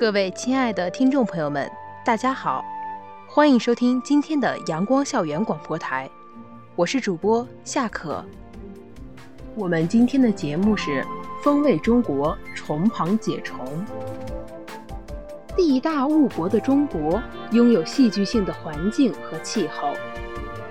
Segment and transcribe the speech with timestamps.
[0.00, 1.70] 各位亲爱的听众朋友们，
[2.02, 2.64] 大家好，
[3.28, 6.08] 欢迎收听今天的阳光校园广播台，
[6.74, 8.24] 我是主播夏可。
[9.54, 11.02] 我们今天的节目是
[11.44, 13.60] 《风味中国虫旁解虫》。
[15.54, 17.22] 地大物博的中国，
[17.52, 19.92] 拥有戏剧性的环境和气候，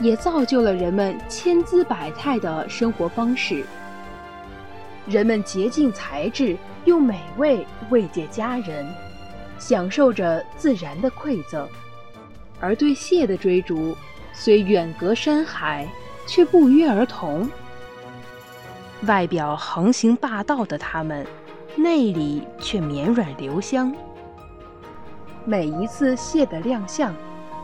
[0.00, 3.64] 也造就了人们千姿百态的生活方式。
[5.06, 8.84] 人们竭尽才智，用美味慰藉家人，
[9.62, 11.68] 享受着自然的馈赠。
[12.58, 13.96] 而对蟹的追逐，
[14.32, 15.88] 虽远隔山海，
[16.26, 17.48] 却不约而同。
[19.06, 21.24] 外表横行霸道的它们，
[21.76, 23.94] 内里却绵软留香。
[25.44, 27.14] 每一次蟹的亮相，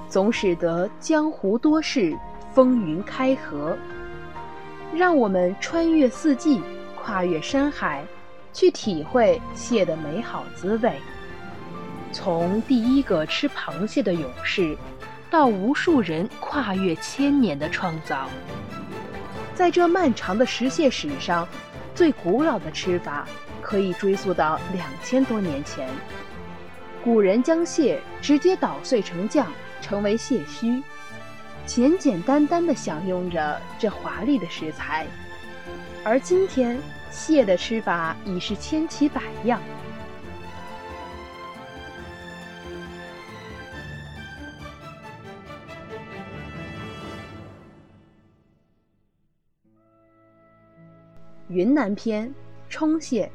[0.09, 2.16] 总使得江湖多事
[2.55, 3.77] 风云开合。
[4.95, 6.62] 让我们穿越四季，
[6.95, 8.05] 跨越山海，
[8.52, 10.93] 去体会蟹的美好滋味。
[12.21, 14.77] 从第一个吃螃蟹的勇士，
[15.30, 18.29] 到无数人跨越千年的创造，
[19.55, 21.46] 在这漫长的食蟹史上，
[21.95, 23.24] 最古老的吃法
[23.63, 25.89] 可以追溯到两千多年前。
[27.05, 29.46] 古人将蟹直接捣碎成酱，
[29.80, 30.83] 成为蟹须，
[31.66, 35.07] 简简单单地享用着这华丽的食材。
[36.02, 36.80] 而今天，
[37.13, 39.61] 蟹的吃法已是千奇百样。
[51.59, 52.32] 云南篇，
[52.68, 53.28] 冲蟹。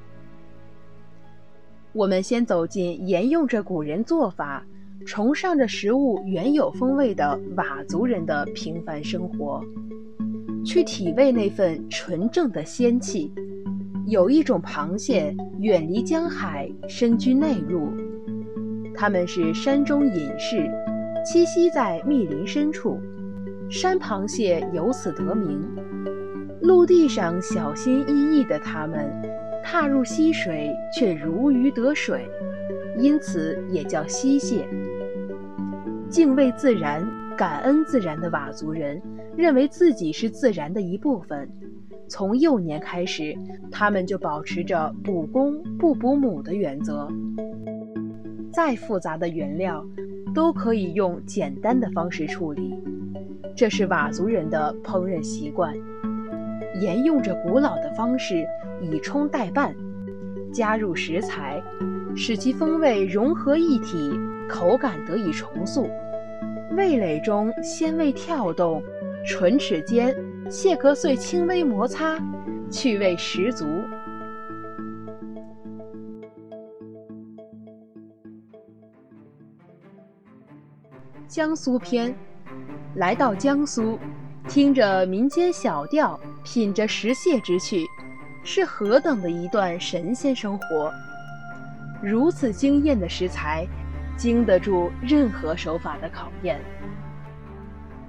[1.92, 4.66] 我们先走进沿用着古人做法、
[5.06, 9.62] 崇尚着食物原有风味的佤族人的平凡生活，
[10.66, 13.30] 去体味那份纯正的仙气。
[14.08, 17.90] 有一种螃蟹远离江海，深居内陆，
[18.96, 20.72] 它们是山中隐士，
[21.26, 22.98] 栖息在密林深处，
[23.70, 25.62] 山螃蟹由此得名。
[26.64, 29.12] 陆地上小心翼翼的他们，
[29.62, 32.26] 踏入溪水却如鱼得水，
[32.98, 34.66] 因此也叫溪蟹。
[36.10, 37.06] 敬畏自然、
[37.38, 39.02] 感恩自然的佤族人，
[39.36, 41.50] 认为自己是自然的一部分。
[42.08, 43.36] 从幼年开始，
[43.70, 47.10] 他们就保持着补公不补母的原则。
[48.54, 49.86] 再复杂的原料，
[50.34, 52.74] 都可以用简单的方式处理，
[53.54, 55.76] 这是佤族人的烹饪习惯。
[56.76, 58.48] 沿用着古老的方式，
[58.82, 59.76] 以冲代拌，
[60.52, 61.62] 加入食材，
[62.16, 64.12] 使其风味融合一体，
[64.50, 65.90] 口感得以重塑。
[66.76, 68.82] 味蕾中鲜味跳动，
[69.28, 70.16] 唇齿间
[70.50, 72.18] 蟹壳碎轻微摩擦，
[72.72, 73.66] 趣味十足。
[81.28, 82.14] 江苏篇，
[82.96, 83.98] 来到江苏。
[84.48, 87.86] 听着民间小调，品着食蟹之趣，
[88.44, 90.92] 是何等的一段神仙生活！
[92.04, 93.66] 如此惊艳的食材，
[94.18, 96.60] 经得住任何手法的考验。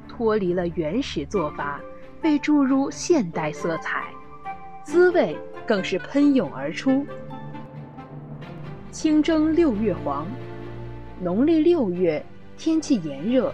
[0.09, 1.81] 脱离了原始做法，
[2.21, 4.07] 被注入现代色彩，
[4.83, 7.07] 滋味更是喷涌而出。
[8.91, 10.27] 清蒸六月黄，
[11.21, 12.25] 农历六月，
[12.59, 13.53] 天气炎热，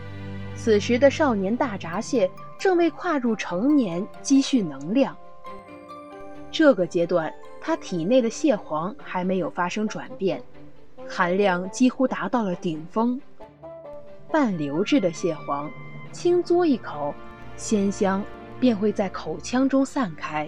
[0.56, 2.28] 此时的少年大闸蟹。
[2.60, 5.16] 正为跨入成年积蓄能量。
[6.52, 10.42] 这个阶段，他体内的蟹黄还没有发生转变，
[11.08, 13.18] 含量几乎达到了顶峰。
[14.30, 15.70] 半流质的蟹黄，
[16.12, 17.14] 轻嘬一口，
[17.56, 18.22] 鲜香
[18.60, 20.46] 便会在口腔中散开。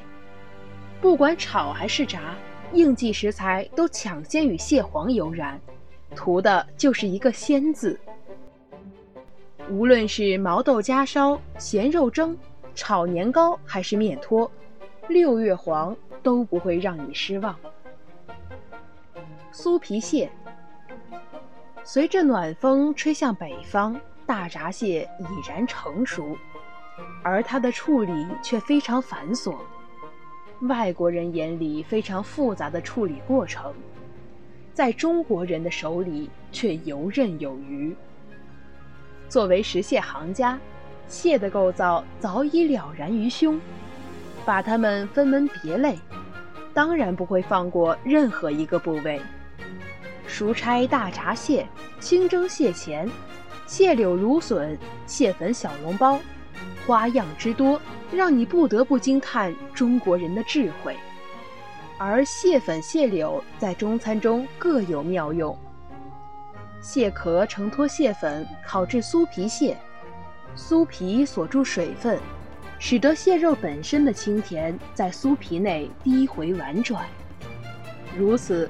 [1.01, 2.37] 不管炒还是炸，
[2.75, 5.59] 应季食材都抢先与蟹黄有染，
[6.15, 7.99] 图的就是一个“鲜”字。
[9.71, 12.37] 无论是毛豆夹烧、咸肉蒸、
[12.75, 14.51] 炒年糕还是面托，
[15.09, 17.57] 六月黄都不会让你失望。
[19.53, 20.31] 酥皮蟹，
[21.85, 26.37] 随着暖风吹向北方，大闸蟹已然成熟，
[27.23, 29.57] 而它的处理却非常繁琐。
[30.63, 33.73] 外国人眼里非常复杂的处理过程，
[34.75, 37.95] 在中国人的手里却游刃有余。
[39.33, 40.59] 作为食蟹行家，
[41.09, 43.59] 蟹的构造早已了然于胸，
[44.45, 45.99] 把它们分门别类，
[46.75, 49.19] 当然不会放过任何一个部位。
[50.27, 51.67] 熟拆大闸蟹，
[51.99, 53.09] 清蒸蟹钳，
[53.67, 54.77] 蟹柳芦笋，
[55.07, 56.21] 蟹粉小笼包，
[56.87, 57.81] 花样之多，
[58.13, 60.95] 让你不得不惊叹中国人的智慧。
[61.97, 65.59] 而蟹粉、蟹柳在中餐中各有妙用，
[66.83, 69.77] 蟹壳承托蟹粉，烤至酥皮蟹，
[70.57, 72.19] 酥皮锁住水分，
[72.81, 77.07] 使得蟹肉本身的清甜在酥皮内低回婉转。
[78.19, 78.69] 如此，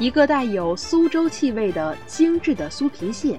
[0.00, 3.38] 一个带有苏州气味的精致的酥皮蟹，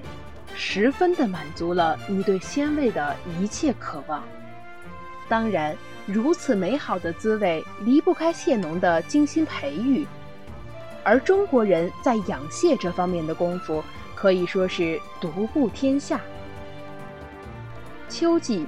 [0.55, 4.23] 十分的满足了你对鲜味的一切渴望。
[5.27, 5.75] 当然，
[6.05, 10.07] 如此美好的滋味离不开蟹农的精心培育，
[11.03, 13.83] 而中国人在养蟹这方面的功夫。
[14.23, 16.21] 可以说是独步天下。
[18.07, 18.65] 秋季，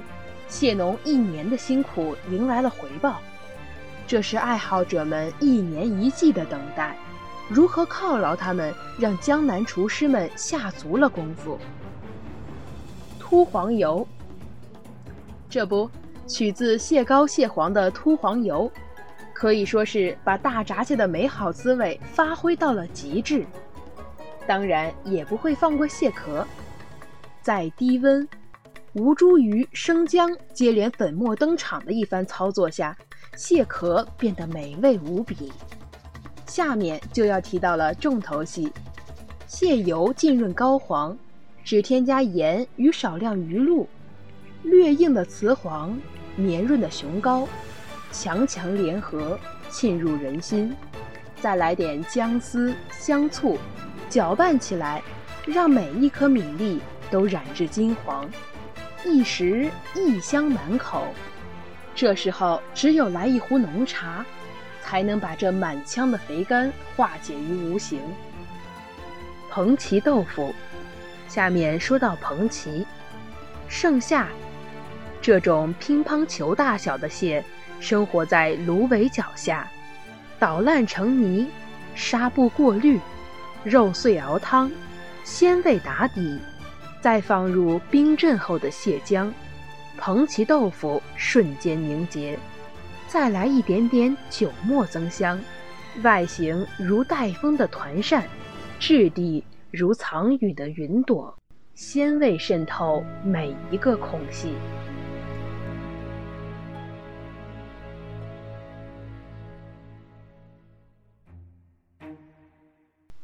[0.48, 3.22] 蟹农一年的辛苦迎来了回报，
[4.06, 6.94] 这是爱好者们一年一季的等待。
[7.48, 11.58] 如何犒劳他们，让江南厨师们下足了功夫。
[13.18, 14.06] 秃黄油，
[15.48, 15.90] 这不，
[16.26, 18.70] 取自蟹膏蟹黄的秃黄油，
[19.32, 23.46] 可以说是把大闸蟹的美好滋味发挥到了极致。
[24.46, 26.46] 当然也不会放过蟹壳，
[27.42, 28.26] 在低温、
[28.92, 32.96] 吴茱萸、生姜接连粉末登场的一番操作下，
[33.36, 35.52] 蟹壳变得美味无比。
[36.46, 38.72] 下面就要提到了重头戏，
[39.46, 41.18] 蟹油浸润膏黄，
[41.64, 43.88] 只添加盐与少量鱼露，
[44.62, 45.98] 略硬的雌黄，
[46.36, 47.48] 绵润的雄膏，
[48.12, 49.38] 强强联合，
[49.70, 50.74] 沁入人心。
[51.40, 53.58] 再来点姜丝、香醋。
[54.08, 55.02] 搅拌起来，
[55.46, 56.80] 让每一颗米粒
[57.10, 58.28] 都染至金黄，
[59.04, 61.06] 一时异香满口。
[61.94, 64.24] 这时候，只有来一壶浓茶，
[64.82, 68.00] 才能把这满腔的肥甘化解于无形。
[69.50, 70.54] 蓬旗豆腐，
[71.26, 72.86] 下面说到蓬旗，
[73.68, 74.28] 盛夏，
[75.20, 77.42] 这种乒乓球大小的蟹，
[77.80, 79.66] 生活在芦苇脚下，
[80.38, 81.48] 捣烂成泥，
[81.94, 83.00] 纱布过滤。
[83.66, 84.70] 肉碎熬汤，
[85.24, 86.38] 鲜味打底，
[87.00, 89.28] 再放入冰镇后的蟹浆，
[89.98, 92.38] 蓬旗豆腐瞬间凝结，
[93.08, 95.40] 再来一点点酒末增香，
[96.04, 98.22] 外形如带风的团扇，
[98.78, 99.42] 质地
[99.72, 101.36] 如藏雨的云朵，
[101.74, 104.52] 鲜味渗透每一个空隙。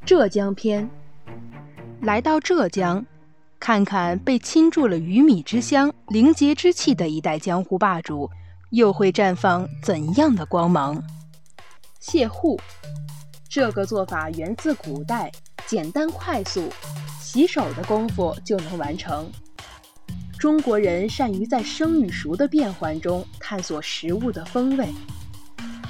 [0.05, 0.91] 浙江篇，
[2.01, 3.07] 来到浙江，
[3.61, 8.29] 看看被倾注了鱼米之乡、灵节之气的一代江湖霸主，
[8.71, 11.01] 又会绽放怎样的光芒？
[12.01, 12.61] 蟹户，
[13.49, 15.31] 这个做法源自古代，
[15.67, 16.69] 简单快速，
[17.21, 19.31] 洗手的功夫就能完成。
[20.37, 24.89] 中国人善于在生与熟的变换中探索食物的风味。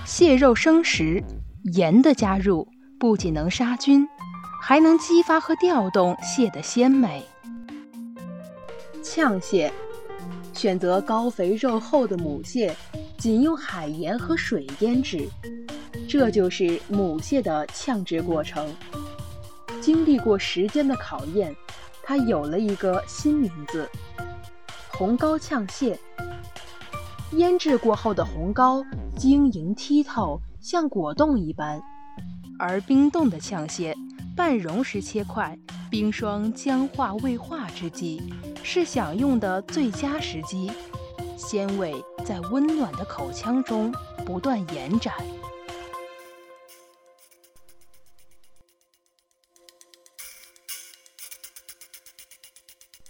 [0.05, 1.25] 蟹肉生食，
[1.73, 2.69] 盐的加入。
[3.03, 4.09] 不仅能杀菌，
[4.61, 7.21] 还能激发和调动蟹的鲜美。
[9.03, 9.73] 呛蟹，
[10.53, 12.73] 选择高肥肉厚的母蟹，
[13.19, 15.29] 仅用海盐和水腌制，
[16.09, 18.73] 这就是母蟹的呛制过程。
[19.81, 21.53] 经历过时间的考验，
[22.05, 23.91] 它有了一个新名字——
[24.97, 25.99] 红膏呛蟹。
[27.33, 28.81] 腌制过后的红膏
[29.17, 31.83] 晶莹剔透，像果冻一般。
[32.65, 33.93] 而冰冻的呛蟹，
[34.37, 35.59] 半溶时切块，
[35.91, 38.23] 冰霜僵化未化之际，
[38.63, 40.71] 是享用的最佳时机，
[41.37, 41.93] 鲜味
[42.25, 43.93] 在温暖的口腔中
[44.25, 45.13] 不断延展。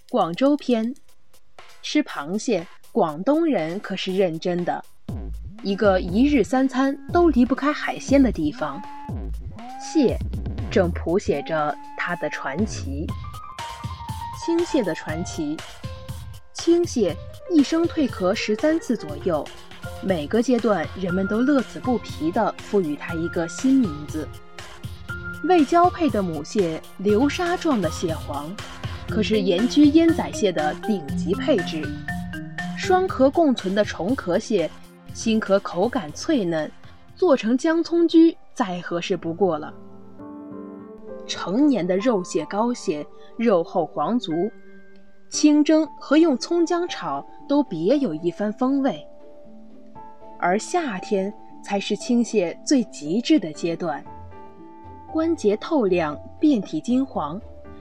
[0.09, 0.95] 广州篇，
[1.83, 4.83] 吃螃蟹，广东人可是认真的，
[5.63, 8.83] 一个一日三餐都离不开海鲜的地方。
[9.81, 10.19] 蟹
[10.71, 13.07] 正谱写着它的传奇。
[14.45, 15.57] 青蟹的传奇。
[16.53, 17.17] 青蟹
[17.51, 19.47] 一生蜕壳十三次左右，
[20.03, 24.29] 每个阶段人们都乐此不疲地赋予它一个新名字。
[25.45, 28.51] 未交配的母蟹流沙状的蟹黄，
[29.09, 31.83] 可是盐焗烟仔蟹的顶级配置。
[32.79, 34.71] 双壳共存的重壳蟹，
[35.15, 36.71] 新壳口感脆嫩，
[37.15, 38.37] 做成姜葱焗。
[38.55, 39.73] 再合适不过了。
[41.27, 43.05] 成年的肉蟹、膏蟹，
[43.39, 44.31] 肉厚黄足，
[45.31, 49.03] 清蒸和用葱姜炒都别有一番风味。
[50.39, 51.33] 而夏天
[51.65, 54.05] 才是青蟹最极致的阶段，
[55.11, 57.41] 关节透亮，遍体金黄，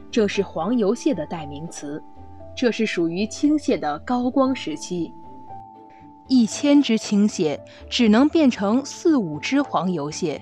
[0.09, 2.01] 这是黄油蟹的代名词。
[2.55, 5.11] 这是属于青蟹的高光时期。
[6.27, 7.59] 一千只青蟹
[7.89, 10.41] 只能变成四五只黄油蟹。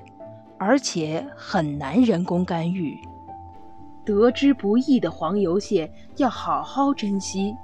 [0.61, 2.99] 而且很难人工干预。
[4.03, 7.55] 得之不易的黄油蟹要好好珍惜。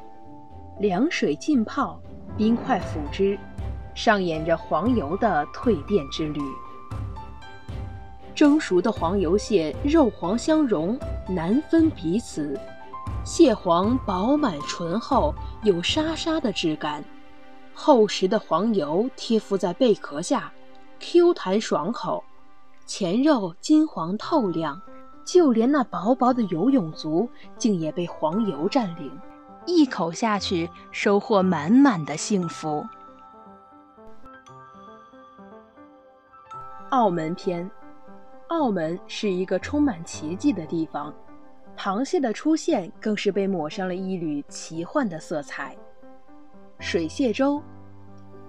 [0.80, 2.00] 凉水浸泡，
[2.38, 3.38] 冰块腐之，
[3.94, 6.40] 上演着黄油的蜕变之旅。
[8.34, 12.58] 蒸熟的黄油蟹肉黄相融，难分彼此。
[13.26, 17.04] 蟹黄饱满醇厚，有沙沙的质感。
[17.76, 20.52] 厚实的黄油贴附在贝壳下
[21.00, 22.24] ，Q 弹爽口，
[22.86, 24.82] 前肉金黄透亮。
[25.26, 27.28] 就连那薄薄的游泳足，
[27.58, 29.12] 竟也被黄油占领。
[29.66, 32.86] 一口下去，收获满满的幸福。
[36.92, 37.68] 澳门篇。
[38.50, 41.12] 澳门是一个充满奇迹的地方，
[41.76, 45.76] 螃蟹的出现更是被抹上了一缕奇幻的色彩。
[46.80, 47.62] 水蟹粥，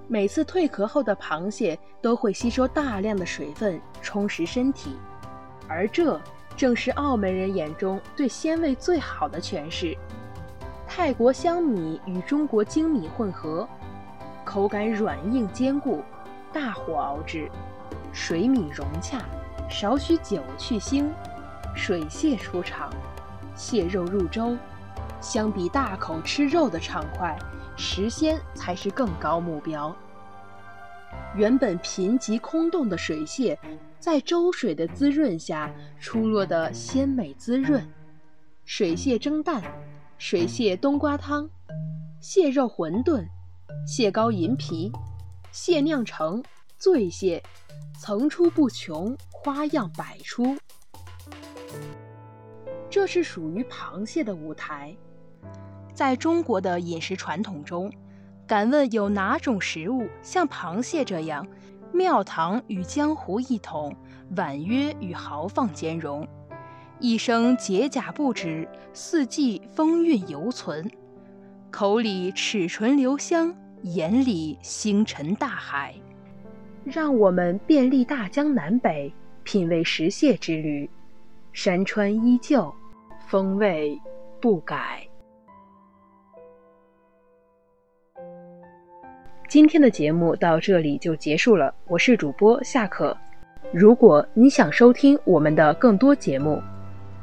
[0.08, 4.96] 每次蜕壳后的螃蟹都会吸收大量的水分，充实身体，
[5.68, 6.20] 而这
[6.56, 9.96] 正是澳门人眼中对鲜味最好的诠释。
[10.86, 13.68] 泰国香米与中国精米混合，
[14.44, 16.02] 口感软硬兼顾，
[16.52, 17.50] 大火熬制，
[18.12, 19.20] 水米融洽。
[19.68, 21.08] 少许酒去腥，
[21.74, 22.88] 水蟹出场，
[23.56, 24.56] 蟹肉入粥。
[25.20, 27.36] 相比大口吃肉的畅快，
[27.76, 29.94] 食鲜才是更高目标。
[31.34, 33.58] 原本贫瘠空洞的水蟹，
[34.00, 37.86] 在粥水的滋润下出落得鲜美滋润。
[38.64, 39.62] 水蟹蒸蛋、
[40.18, 41.48] 水蟹冬瓜汤、
[42.20, 43.24] 蟹肉馄饨、
[43.86, 44.90] 蟹膏银皮、
[45.52, 46.42] 蟹酿成、
[46.78, 47.42] 醉蟹，
[48.00, 49.16] 层出不穷。
[49.30, 50.56] 花样百出，
[52.90, 54.92] 这是属于螃蟹的舞台。
[55.96, 57.90] 在中国的饮食传统中，
[58.46, 61.46] 敢问有哪种食物像螃蟹这样，
[61.90, 63.96] 庙堂与江湖一统，
[64.36, 66.28] 婉约与豪放兼容，
[67.00, 70.86] 一生解甲不止，四季风韵犹存，
[71.70, 75.94] 口里齿唇留香，眼里星辰大海。
[76.84, 79.10] 让我们遍历大江南北。
[79.44, 80.90] 品味食蟹之旅，
[81.52, 82.74] 山川依旧，
[83.28, 83.96] 风味
[84.40, 85.08] 不改。
[89.48, 93.16] 今天的节目到这里就结束了，我是主播夏可。
[93.72, 96.60] 如果你想收听我们的更多节目，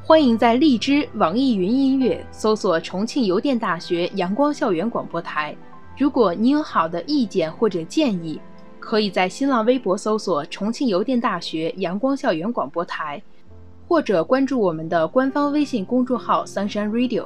[0.02, 5.54] 欢迎在荔枝、网易云音乐搜索“重庆邮电大学阳光校园广播台”。
[6.00, 8.40] 如果你有好的意见或者建议，
[8.80, 13.22] 可以在新浪微博搜索“重庆邮电大学阳光校园广播台”，
[13.86, 17.26] 或者关注我们的官方微信公众号 “Sunshine Radio”。